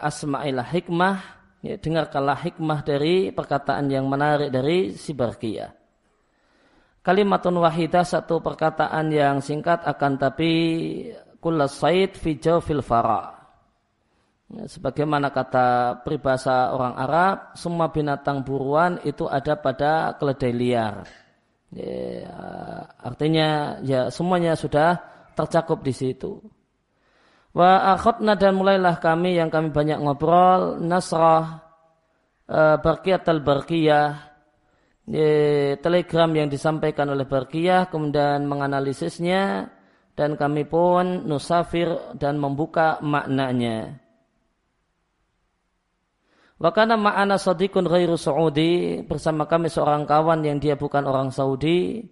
asma'ilah 0.00 0.64
hikmah, 0.64 1.16
ya, 1.60 1.76
dengarkanlah 1.76 2.40
hikmah 2.40 2.80
dari 2.80 3.28
perkataan 3.30 3.92
yang 3.92 4.08
menarik 4.08 4.48
dari 4.48 4.96
si 4.96 5.12
Barqiyah. 5.12 5.70
Kalimatun 7.00 7.56
wahidah 7.64 8.04
satu 8.04 8.44
perkataan 8.44 9.08
yang 9.08 9.40
singkat 9.40 9.80
akan 9.88 10.20
tapi 10.20 10.52
kullas 11.40 11.80
said 11.80 12.12
fi 12.16 12.36
fil 12.36 12.84
fara. 12.84 13.40
Ya, 14.50 14.66
sebagaimana 14.66 15.30
kata 15.30 16.00
peribahasa 16.02 16.74
orang 16.74 16.98
Arab, 16.98 17.36
semua 17.54 17.88
binatang 17.88 18.42
buruan 18.42 18.98
itu 19.06 19.30
ada 19.30 19.54
pada 19.56 20.18
keledai 20.18 20.52
liar. 20.52 21.06
Ya, 21.70 22.82
artinya 22.98 23.78
ya 23.86 24.10
semuanya 24.10 24.58
sudah 24.58 24.98
tercakup 25.38 25.86
di 25.86 25.94
situ. 25.94 26.42
Wa 27.54 27.94
akhadna 27.94 28.34
dan 28.34 28.58
mulailah 28.58 28.98
kami 28.98 29.38
yang 29.38 29.50
kami 29.50 29.70
banyak 29.74 29.98
ngobrol 30.02 30.78
nasrah 30.82 31.62
uh, 32.46 32.78
barqiyat 32.78 33.26
al-barqiyah 33.26 34.30
telegram 35.80 36.30
yang 36.30 36.46
disampaikan 36.46 37.10
oleh 37.10 37.26
Barkiyah 37.26 37.90
kemudian 37.90 38.46
menganalisisnya 38.46 39.66
dan 40.14 40.38
kami 40.38 40.68
pun 40.68 41.26
nusafir 41.26 42.14
dan 42.14 42.38
membuka 42.38 43.02
maknanya. 43.02 43.98
Wakana 46.60 47.00
ma'ana 47.00 47.40
sadiqun 47.40 47.88
ghairu 47.88 48.20
Saudi 48.20 49.00
bersama 49.00 49.48
kami 49.48 49.72
seorang 49.72 50.04
kawan 50.04 50.44
yang 50.44 50.60
dia 50.60 50.76
bukan 50.76 51.08
orang 51.08 51.32
Saudi. 51.32 52.04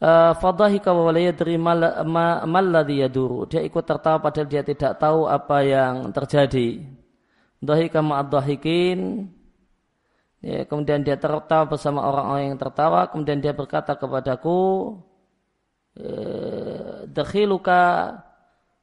Uh, 0.00 0.32
fadahika 0.42 0.90
wa 0.90 1.14
yadri 1.14 1.54
malladhi 1.54 3.06
yaduru. 3.06 3.46
Dia 3.46 3.62
ikut 3.62 3.86
tertawa 3.86 4.18
padahal 4.18 4.50
dia 4.50 4.66
tidak 4.66 4.98
tahu 4.98 5.30
apa 5.30 5.62
yang 5.62 6.10
terjadi. 6.10 6.82
Dahika 7.62 8.02
ma'ad-dahikin 8.02 9.28
Ya, 10.40 10.64
kemudian 10.64 11.04
dia 11.04 11.20
tertawa 11.20 11.68
bersama 11.68 12.00
orang-orang 12.08 12.56
yang 12.56 12.58
tertawa. 12.60 13.12
Kemudian 13.12 13.44
dia 13.44 13.52
berkata 13.52 13.92
kepadaku, 13.92 14.96
eh, 16.00 17.04
Dakhiluka 17.12 18.16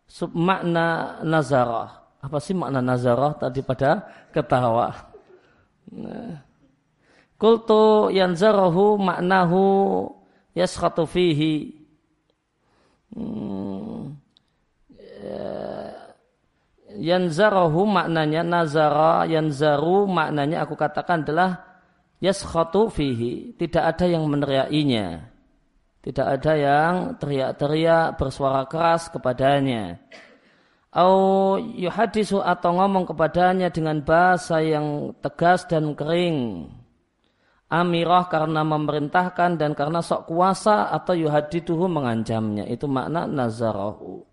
submakna 0.05 1.19
nazarah. 1.25 2.06
Apa 2.21 2.37
sih 2.41 2.57
makna 2.57 2.81
nazarah 2.81 3.37
tadi 3.37 3.61
pada 3.61 4.05
ketawa? 4.33 5.13
Nah. 5.93 6.43
Kultu 7.37 8.09
yanzarahu 8.09 8.97
maknahu 8.97 9.63
yaskhatu 10.57 11.05
fihi. 11.05 11.77
Hmm. 13.13 14.17
Ya 15.21 15.97
yanzarahu 16.97 17.85
maknanya 17.85 18.41
nazara 18.41 19.29
yanzaru 19.29 20.09
maknanya 20.09 20.65
aku 20.65 20.73
katakan 20.73 21.21
adalah 21.21 21.61
yaskhatu 22.17 22.89
fihi 22.89 23.53
tidak 23.55 23.95
ada 23.95 24.05
yang 24.09 24.25
meneriakinya 24.25 25.29
tidak 26.01 26.27
ada 26.39 26.53
yang 26.57 26.93
teriak-teriak 27.21 28.17
bersuara 28.17 28.65
keras 28.65 29.13
kepadanya 29.13 30.01
au 30.97 31.55
yuhadisu 31.61 32.41
atau 32.41 32.81
ngomong 32.81 33.05
kepadanya 33.05 33.69
dengan 33.69 34.01
bahasa 34.01 34.57
yang 34.65 35.13
tegas 35.21 35.69
dan 35.69 35.93
kering 35.93 36.65
amirah 37.69 38.25
karena 38.25 38.65
memerintahkan 38.65 39.61
dan 39.61 39.77
karena 39.77 40.01
sok 40.01 40.25
kuasa 40.25 40.89
atau 40.89 41.13
yuhadiduhu 41.13 41.85
mengancamnya 41.85 42.65
itu 42.65 42.89
makna 42.89 43.29
nazarahu 43.29 44.25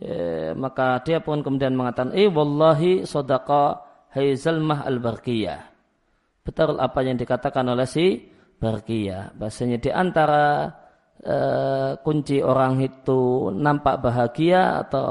Ya, 0.00 0.56
maka 0.56 1.04
dia 1.04 1.20
pun 1.20 1.44
kemudian 1.44 1.76
mengatakan, 1.76 2.16
"Eh 2.16 2.32
wallahi 2.32 3.04
sadaqa 3.04 3.84
Haizalmah 4.16 4.88
al-Barqiyah." 4.88 5.60
Betul 6.42 6.80
apa 6.80 7.04
yang 7.04 7.20
dikatakan 7.20 7.68
oleh 7.68 7.84
si 7.84 8.24
Barqiyah. 8.56 9.36
Bahasanya 9.36 9.78
di 9.78 9.90
antara 9.92 10.72
uh, 11.26 11.98
kunci 12.02 12.42
orang 12.42 12.82
itu 12.82 13.50
nampak 13.54 14.02
bahagia 14.02 14.86
atau 14.86 15.08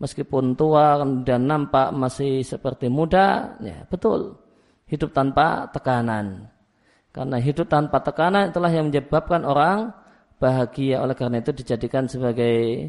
meskipun 0.00 0.56
tua 0.56 1.00
dan 1.24 1.46
nampak 1.48 1.92
masih 1.94 2.44
seperti 2.44 2.88
muda, 2.88 3.56
ya 3.62 3.84
betul. 3.88 4.36
Hidup 4.88 5.12
tanpa 5.12 5.68
tekanan. 5.68 6.48
Karena 7.12 7.36
hidup 7.36 7.68
tanpa 7.68 8.00
tekanan 8.00 8.52
itulah 8.52 8.72
yang 8.72 8.88
menyebabkan 8.88 9.44
orang 9.44 9.92
bahagia. 10.40 11.04
Oleh 11.04 11.12
karena 11.12 11.44
itu 11.44 11.52
dijadikan 11.52 12.08
sebagai 12.08 12.88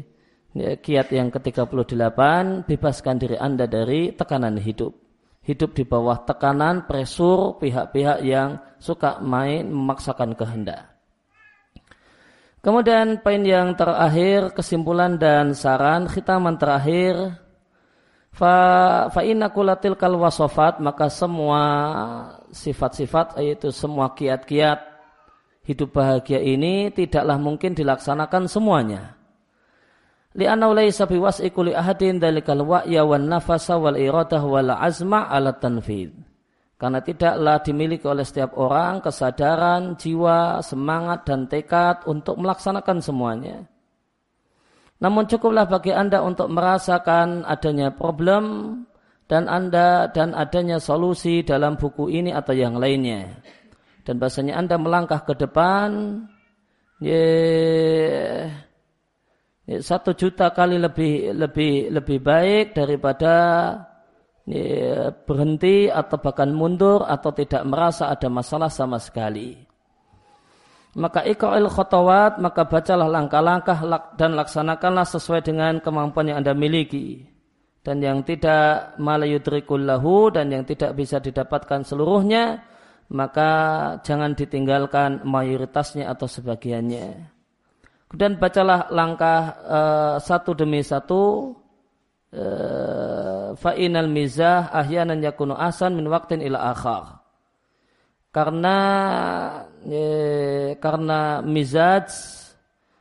Ya, 0.50 0.74
kiat 0.74 1.14
yang 1.14 1.30
ke-38, 1.30 2.18
bebaskan 2.66 3.22
diri 3.22 3.38
Anda 3.38 3.70
dari 3.70 4.10
tekanan 4.10 4.58
hidup. 4.58 4.98
Hidup 5.46 5.78
di 5.78 5.86
bawah 5.86 6.26
tekanan, 6.26 6.90
presur 6.90 7.62
pihak-pihak 7.62 8.26
yang 8.26 8.58
suka 8.82 9.22
main 9.22 9.70
memaksakan 9.70 10.34
kehendak. 10.34 10.89
Kemudian 12.60 13.24
poin 13.24 13.40
yang 13.40 13.72
terakhir, 13.72 14.52
kesimpulan 14.52 15.16
dan 15.16 15.56
saran, 15.56 16.04
khitaman 16.04 16.60
terakhir, 16.60 17.40
fa, 18.36 18.54
fa 19.08 19.20
kulatil 19.48 19.96
kal 19.96 20.20
wasofat, 20.20 20.76
maka 20.84 21.08
semua 21.08 21.62
sifat-sifat, 22.52 23.40
yaitu 23.40 23.72
semua 23.72 24.12
kiat-kiat 24.12 24.76
hidup 25.64 25.96
bahagia 25.96 26.40
ini 26.40 26.92
tidaklah 26.92 27.40
mungkin 27.40 27.72
dilaksanakan 27.72 28.44
semuanya 28.44 29.20
li'annahu 30.34 30.72
laysa 30.78 31.10
biwas'i 31.10 31.50
kulli 31.50 31.74
ahadin 31.74 32.22
dalikal 32.22 32.62
wa'ya 32.62 33.02
wan 33.02 33.26
nafasa 33.26 33.74
wal 33.78 33.98
iradah 33.98 34.42
wal 34.46 34.70
azma 34.70 35.26
ala 35.26 35.54
tanfid. 35.54 36.14
Karena 36.80 37.04
tidaklah 37.04 37.60
dimiliki 37.60 38.08
oleh 38.08 38.24
setiap 38.24 38.56
orang 38.56 39.04
kesadaran, 39.04 40.00
jiwa, 40.00 40.64
semangat, 40.64 41.28
dan 41.28 41.44
tekad 41.44 42.08
untuk 42.08 42.40
melaksanakan 42.40 43.04
semuanya. 43.04 43.68
Namun 45.04 45.28
cukuplah 45.28 45.68
bagi 45.68 45.92
Anda 45.92 46.24
untuk 46.24 46.48
merasakan 46.48 47.44
adanya 47.44 47.92
problem 47.92 48.44
dan 49.28 49.44
Anda 49.44 50.08
dan 50.08 50.32
adanya 50.32 50.80
solusi 50.80 51.44
dalam 51.44 51.76
buku 51.76 52.08
ini 52.08 52.32
atau 52.32 52.56
yang 52.56 52.80
lainnya. 52.80 53.28
Dan 54.08 54.16
bahasanya 54.16 54.56
Anda 54.56 54.80
melangkah 54.80 55.20
ke 55.28 55.36
depan, 55.36 56.24
Ya, 57.00 58.52
satu 59.80 60.12
juta 60.12 60.52
kali 60.52 60.76
lebih 60.76 61.32
lebih 61.32 61.88
lebih 61.88 62.20
baik 62.20 62.76
daripada 62.76 63.32
ya, 64.50 65.14
berhenti 65.14 65.86
atau 65.86 66.18
bahkan 66.18 66.50
mundur 66.50 67.06
atau 67.06 67.30
tidak 67.30 67.62
merasa 67.62 68.10
ada 68.10 68.26
masalah 68.26 68.68
sama 68.68 68.98
sekali. 68.98 69.70
Maka 70.98 71.22
ikra'il 71.22 71.70
khotawat, 71.70 72.42
maka 72.42 72.66
bacalah 72.66 73.06
langkah-langkah 73.06 73.78
dan 74.18 74.34
laksanakanlah 74.34 75.06
sesuai 75.06 75.46
dengan 75.46 75.78
kemampuan 75.78 76.34
yang 76.34 76.42
Anda 76.42 76.50
miliki. 76.50 77.22
Dan 77.80 78.02
yang 78.02 78.26
tidak 78.26 78.98
malayudrikul 78.98 79.86
lahu 79.86 80.28
dan 80.34 80.50
yang 80.50 80.66
tidak 80.66 80.92
bisa 80.98 81.22
didapatkan 81.22 81.86
seluruhnya, 81.86 82.66
maka 83.14 83.50
jangan 84.02 84.34
ditinggalkan 84.34 85.22
mayoritasnya 85.24 86.10
atau 86.10 86.26
sebagiannya. 86.26 87.38
Kemudian 88.10 88.42
bacalah 88.42 88.90
langkah 88.90 89.40
uh, 89.62 90.14
satu 90.18 90.58
demi 90.58 90.82
satu. 90.82 91.54
Uh, 92.30 93.58
Fa'inal 93.58 94.06
mizah 94.06 94.70
ahyanan 94.70 95.18
yakunu 95.18 95.58
asan 95.58 95.98
min 95.98 96.06
waktin 96.06 96.38
ila 96.38 96.70
akhar. 96.70 97.20
Karena 98.30 98.76
eh, 99.82 100.78
karena 100.78 101.42
mizaj 101.42 102.06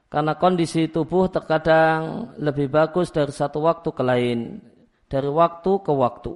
karena 0.10 0.34
kondisi 0.42 0.90
tubuh 0.90 1.30
terkadang 1.30 2.34
lebih 2.42 2.74
bagus 2.74 3.14
dari 3.14 3.30
satu 3.30 3.62
waktu 3.62 3.94
ke 3.94 4.02
lain, 4.02 4.58
dari 5.06 5.30
waktu 5.30 5.72
ke 5.86 5.94
waktu. 5.94 6.36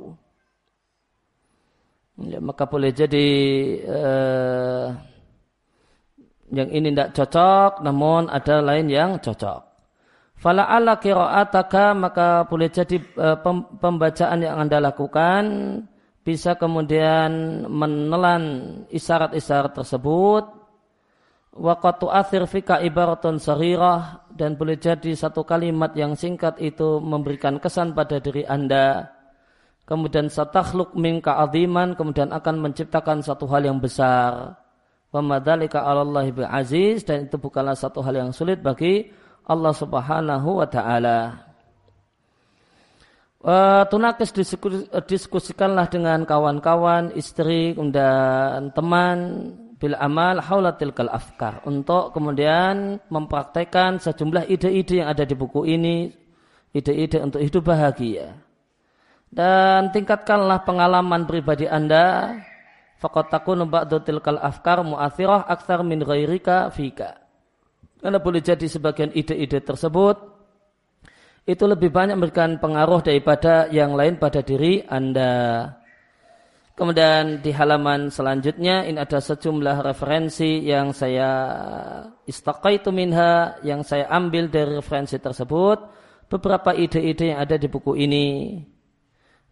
Ya, 2.30 2.38
maka 2.38 2.70
boleh 2.70 2.94
jadi 2.94 3.28
eh, 3.82 4.88
yang 6.54 6.70
ini 6.70 6.94
tidak 6.94 7.18
cocok, 7.18 7.82
namun 7.82 8.30
ada 8.30 8.62
lain 8.62 8.94
yang 8.94 9.18
cocok. 9.18 9.73
Fala 10.44 10.68
ala 10.68 11.00
qira'ataka 11.00 11.96
maka 11.96 12.44
boleh 12.52 12.68
jadi 12.68 13.00
e, 13.00 13.28
pembacaan 13.80 14.44
yang 14.44 14.60
Anda 14.60 14.84
lakukan 14.84 15.44
bisa 16.28 16.60
kemudian 16.60 17.64
menelan 17.72 18.44
isyarat-isyarat 18.92 19.72
tersebut 19.72 20.64
Waqatu 21.54 22.10
athir 22.10 22.50
fika 22.50 22.82
ibaratun 22.82 23.38
sarirah 23.38 24.26
dan 24.34 24.58
boleh 24.58 24.74
jadi 24.74 25.14
satu 25.14 25.46
kalimat 25.46 25.94
yang 25.94 26.18
singkat 26.18 26.58
itu 26.58 26.98
memberikan 26.98 27.62
kesan 27.62 27.94
pada 27.94 28.18
diri 28.18 28.42
anda. 28.50 29.14
Kemudian 29.86 30.34
satakhluk 30.34 30.98
minka 30.98 31.38
aziman 31.38 31.94
kemudian 31.94 32.34
akan 32.34 32.58
menciptakan 32.58 33.22
satu 33.22 33.46
hal 33.54 33.70
yang 33.70 33.78
besar. 33.78 34.58
Wamadhalika 35.14 35.86
Allah 35.86 36.26
aziz 36.50 37.06
dan 37.06 37.30
itu 37.30 37.38
bukanlah 37.38 37.78
satu 37.78 38.02
hal 38.02 38.18
yang 38.18 38.32
sulit 38.34 38.58
bagi 38.58 39.14
Allah 39.44 39.74
subhanahu 39.76 40.64
wa 40.64 40.68
ta'ala. 40.68 41.20
Uh, 43.44 43.84
tunakis 43.92 44.32
diskusikanlah 45.04 45.92
dengan 45.92 46.24
kawan-kawan, 46.24 47.12
istri, 47.20 47.76
dan 47.92 48.72
teman 48.72 49.52
bil 49.76 50.00
amal 50.00 50.40
haulatil 50.40 50.96
kal 50.96 51.12
afkar. 51.12 51.60
Untuk 51.68 52.16
kemudian 52.16 53.04
mempraktekkan 53.12 54.00
sejumlah 54.00 54.48
ide-ide 54.48 55.04
yang 55.04 55.12
ada 55.12 55.28
di 55.28 55.36
buku 55.36 55.68
ini 55.68 56.08
ide-ide 56.72 57.20
untuk 57.20 57.44
hidup 57.44 57.68
bahagia. 57.68 58.32
Dan 59.28 59.92
tingkatkanlah 59.92 60.64
pengalaman 60.64 61.28
pribadi 61.28 61.68
Anda. 61.68 62.40
Faqad 63.04 63.28
takunu 63.28 63.68
ba'du 63.68 64.00
tilkal 64.00 64.40
afkar 64.40 64.80
mu'athirah 64.88 65.52
akthar 65.52 65.84
min 65.84 66.00
ghairika 66.00 66.72
fika 66.72 67.23
karena 68.04 68.20
boleh 68.20 68.44
jadi 68.44 68.68
sebagian 68.68 69.16
ide-ide 69.16 69.64
tersebut 69.64 70.20
itu 71.48 71.64
lebih 71.64 71.88
banyak 71.88 72.20
memberikan 72.20 72.60
pengaruh 72.60 73.00
daripada 73.00 73.72
yang 73.72 73.96
lain 73.96 74.20
pada 74.20 74.44
diri 74.44 74.84
Anda. 74.88 75.72
Kemudian 76.74 77.40
di 77.40 77.54
halaman 77.54 78.10
selanjutnya 78.10 78.84
ini 78.84 78.98
ada 78.98 79.22
sejumlah 79.22 79.86
referensi 79.86 80.68
yang 80.68 80.92
saya 80.92 81.32
istaqaitu 82.26 82.90
minha 82.90 83.56
yang 83.62 83.86
saya 83.86 84.10
ambil 84.10 84.50
dari 84.50 84.82
referensi 84.82 85.22
tersebut 85.22 85.80
beberapa 86.34 86.74
ide-ide 86.74 87.36
yang 87.36 87.40
ada 87.40 87.56
di 87.56 87.70
buku 87.70 87.94
ini. 87.94 88.58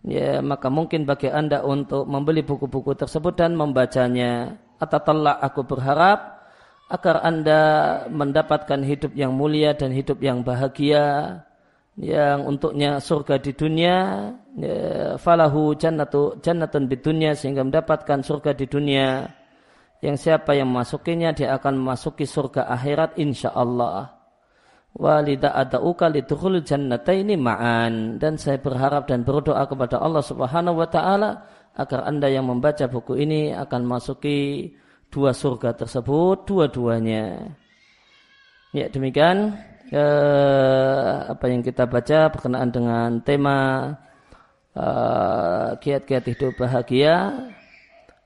Ya, 0.01 0.41
maka 0.41 0.73
mungkin 0.73 1.05
bagi 1.05 1.29
Anda 1.29 1.61
untuk 1.61 2.09
membeli 2.09 2.41
buku-buku 2.41 2.97
tersebut 2.97 3.37
dan 3.37 3.53
membacanya. 3.53 4.57
Atau 4.81 4.97
aku 5.21 5.61
berharap 5.61 6.40
agar 6.91 7.23
Anda 7.23 7.61
mendapatkan 8.11 8.83
hidup 8.83 9.15
yang 9.15 9.31
mulia 9.31 9.71
dan 9.71 9.95
hidup 9.95 10.19
yang 10.19 10.43
bahagia 10.43 11.39
yang 11.95 12.47
untuknya 12.47 12.99
surga 12.99 13.39
di 13.39 13.51
dunia 13.51 13.95
ya, 14.59 15.15
falahu 15.19 15.75
jannatu 15.75 16.39
jannatun 16.39 16.87
di 16.87 16.97
dunia 16.99 17.31
sehingga 17.35 17.63
mendapatkan 17.63 18.19
surga 18.19 18.51
di 18.55 18.65
dunia. 18.67 19.27
Yang 20.01 20.17
siapa 20.27 20.57
yang 20.57 20.73
memasukinya 20.73 21.29
dia 21.31 21.53
akan 21.55 21.77
memasuki 21.77 22.25
surga 22.25 22.65
akhirat 22.73 23.21
insyaallah. 23.21 24.09
Walida 24.97 25.53
adauka 25.53 26.09
lidukhul 26.09 26.65
jannataini 26.65 27.37
ma'an. 27.37 28.17
Dan 28.17 28.35
saya 28.41 28.57
berharap 28.57 29.05
dan 29.05 29.21
berdoa 29.21 29.61
kepada 29.69 30.01
Allah 30.01 30.25
Subhanahu 30.25 30.81
wa 30.81 30.89
taala 30.89 31.45
agar 31.77 32.09
Anda 32.09 32.33
yang 32.33 32.49
membaca 32.49 32.89
buku 32.89 33.13
ini 33.21 33.53
akan 33.53 33.81
masuki 33.85 34.73
dua 35.11 35.35
surga 35.35 35.75
tersebut 35.75 36.47
dua-duanya 36.47 37.51
ya 38.71 38.87
demikian 38.87 39.53
eh, 39.91 41.15
apa 41.27 41.45
yang 41.51 41.61
kita 41.61 41.83
baca 41.85 42.31
berkenaan 42.31 42.71
dengan 42.71 43.09
tema 43.21 43.59
eh, 44.71 45.69
kiat-kiat 45.75 46.23
uh, 46.23 46.29
hidup 46.31 46.51
bahagia 46.55 47.15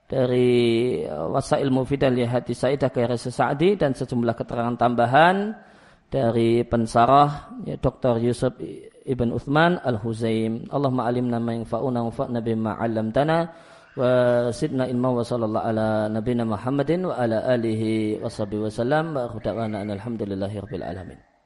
dari 0.05 1.01
Wasail 1.09 1.73
Mufidah 1.73 2.13
li 2.13 2.21
Hati 2.21 2.53
Sa'idah 2.53 2.93
Kairis 2.93 3.25
Sa'di 3.25 3.73
dan 3.73 3.97
sejumlah 3.97 4.37
keterangan 4.37 4.77
tambahan 4.77 5.57
dari 6.13 6.61
pensarah 6.61 7.49
ya, 7.65 7.81
Dr. 7.81 8.21
Yusuf 8.21 8.53
Ibn 9.05 9.29
Uthman 9.33 9.81
Al-Huzaim. 9.81 10.69
Allahumma 10.69 11.09
alimna 11.09 11.41
ma 11.41 11.57
yanfa'una 11.57 12.05
wa 12.05 12.13
fa'na 12.13 12.39
bima 12.45 12.77
'allamtana 12.77 13.49
wa 13.95 14.51
sidna 14.51 14.87
ilma 14.91 15.09
wa 15.15 15.23
sallallahu 15.23 15.65
ala 15.65 16.11
nabina 16.11 16.43
Muhammadin 16.43 17.07
wa 17.07 17.15
ala 17.15 17.47
alihi 17.47 18.19
wa 18.19 18.27
sahbihi 18.27 18.61
wa 18.67 18.71
sallam 18.71 19.05
wa 19.15 19.31
alhamdulillahi 19.31 20.59
rabbil 20.59 20.83
alamin. 20.83 21.34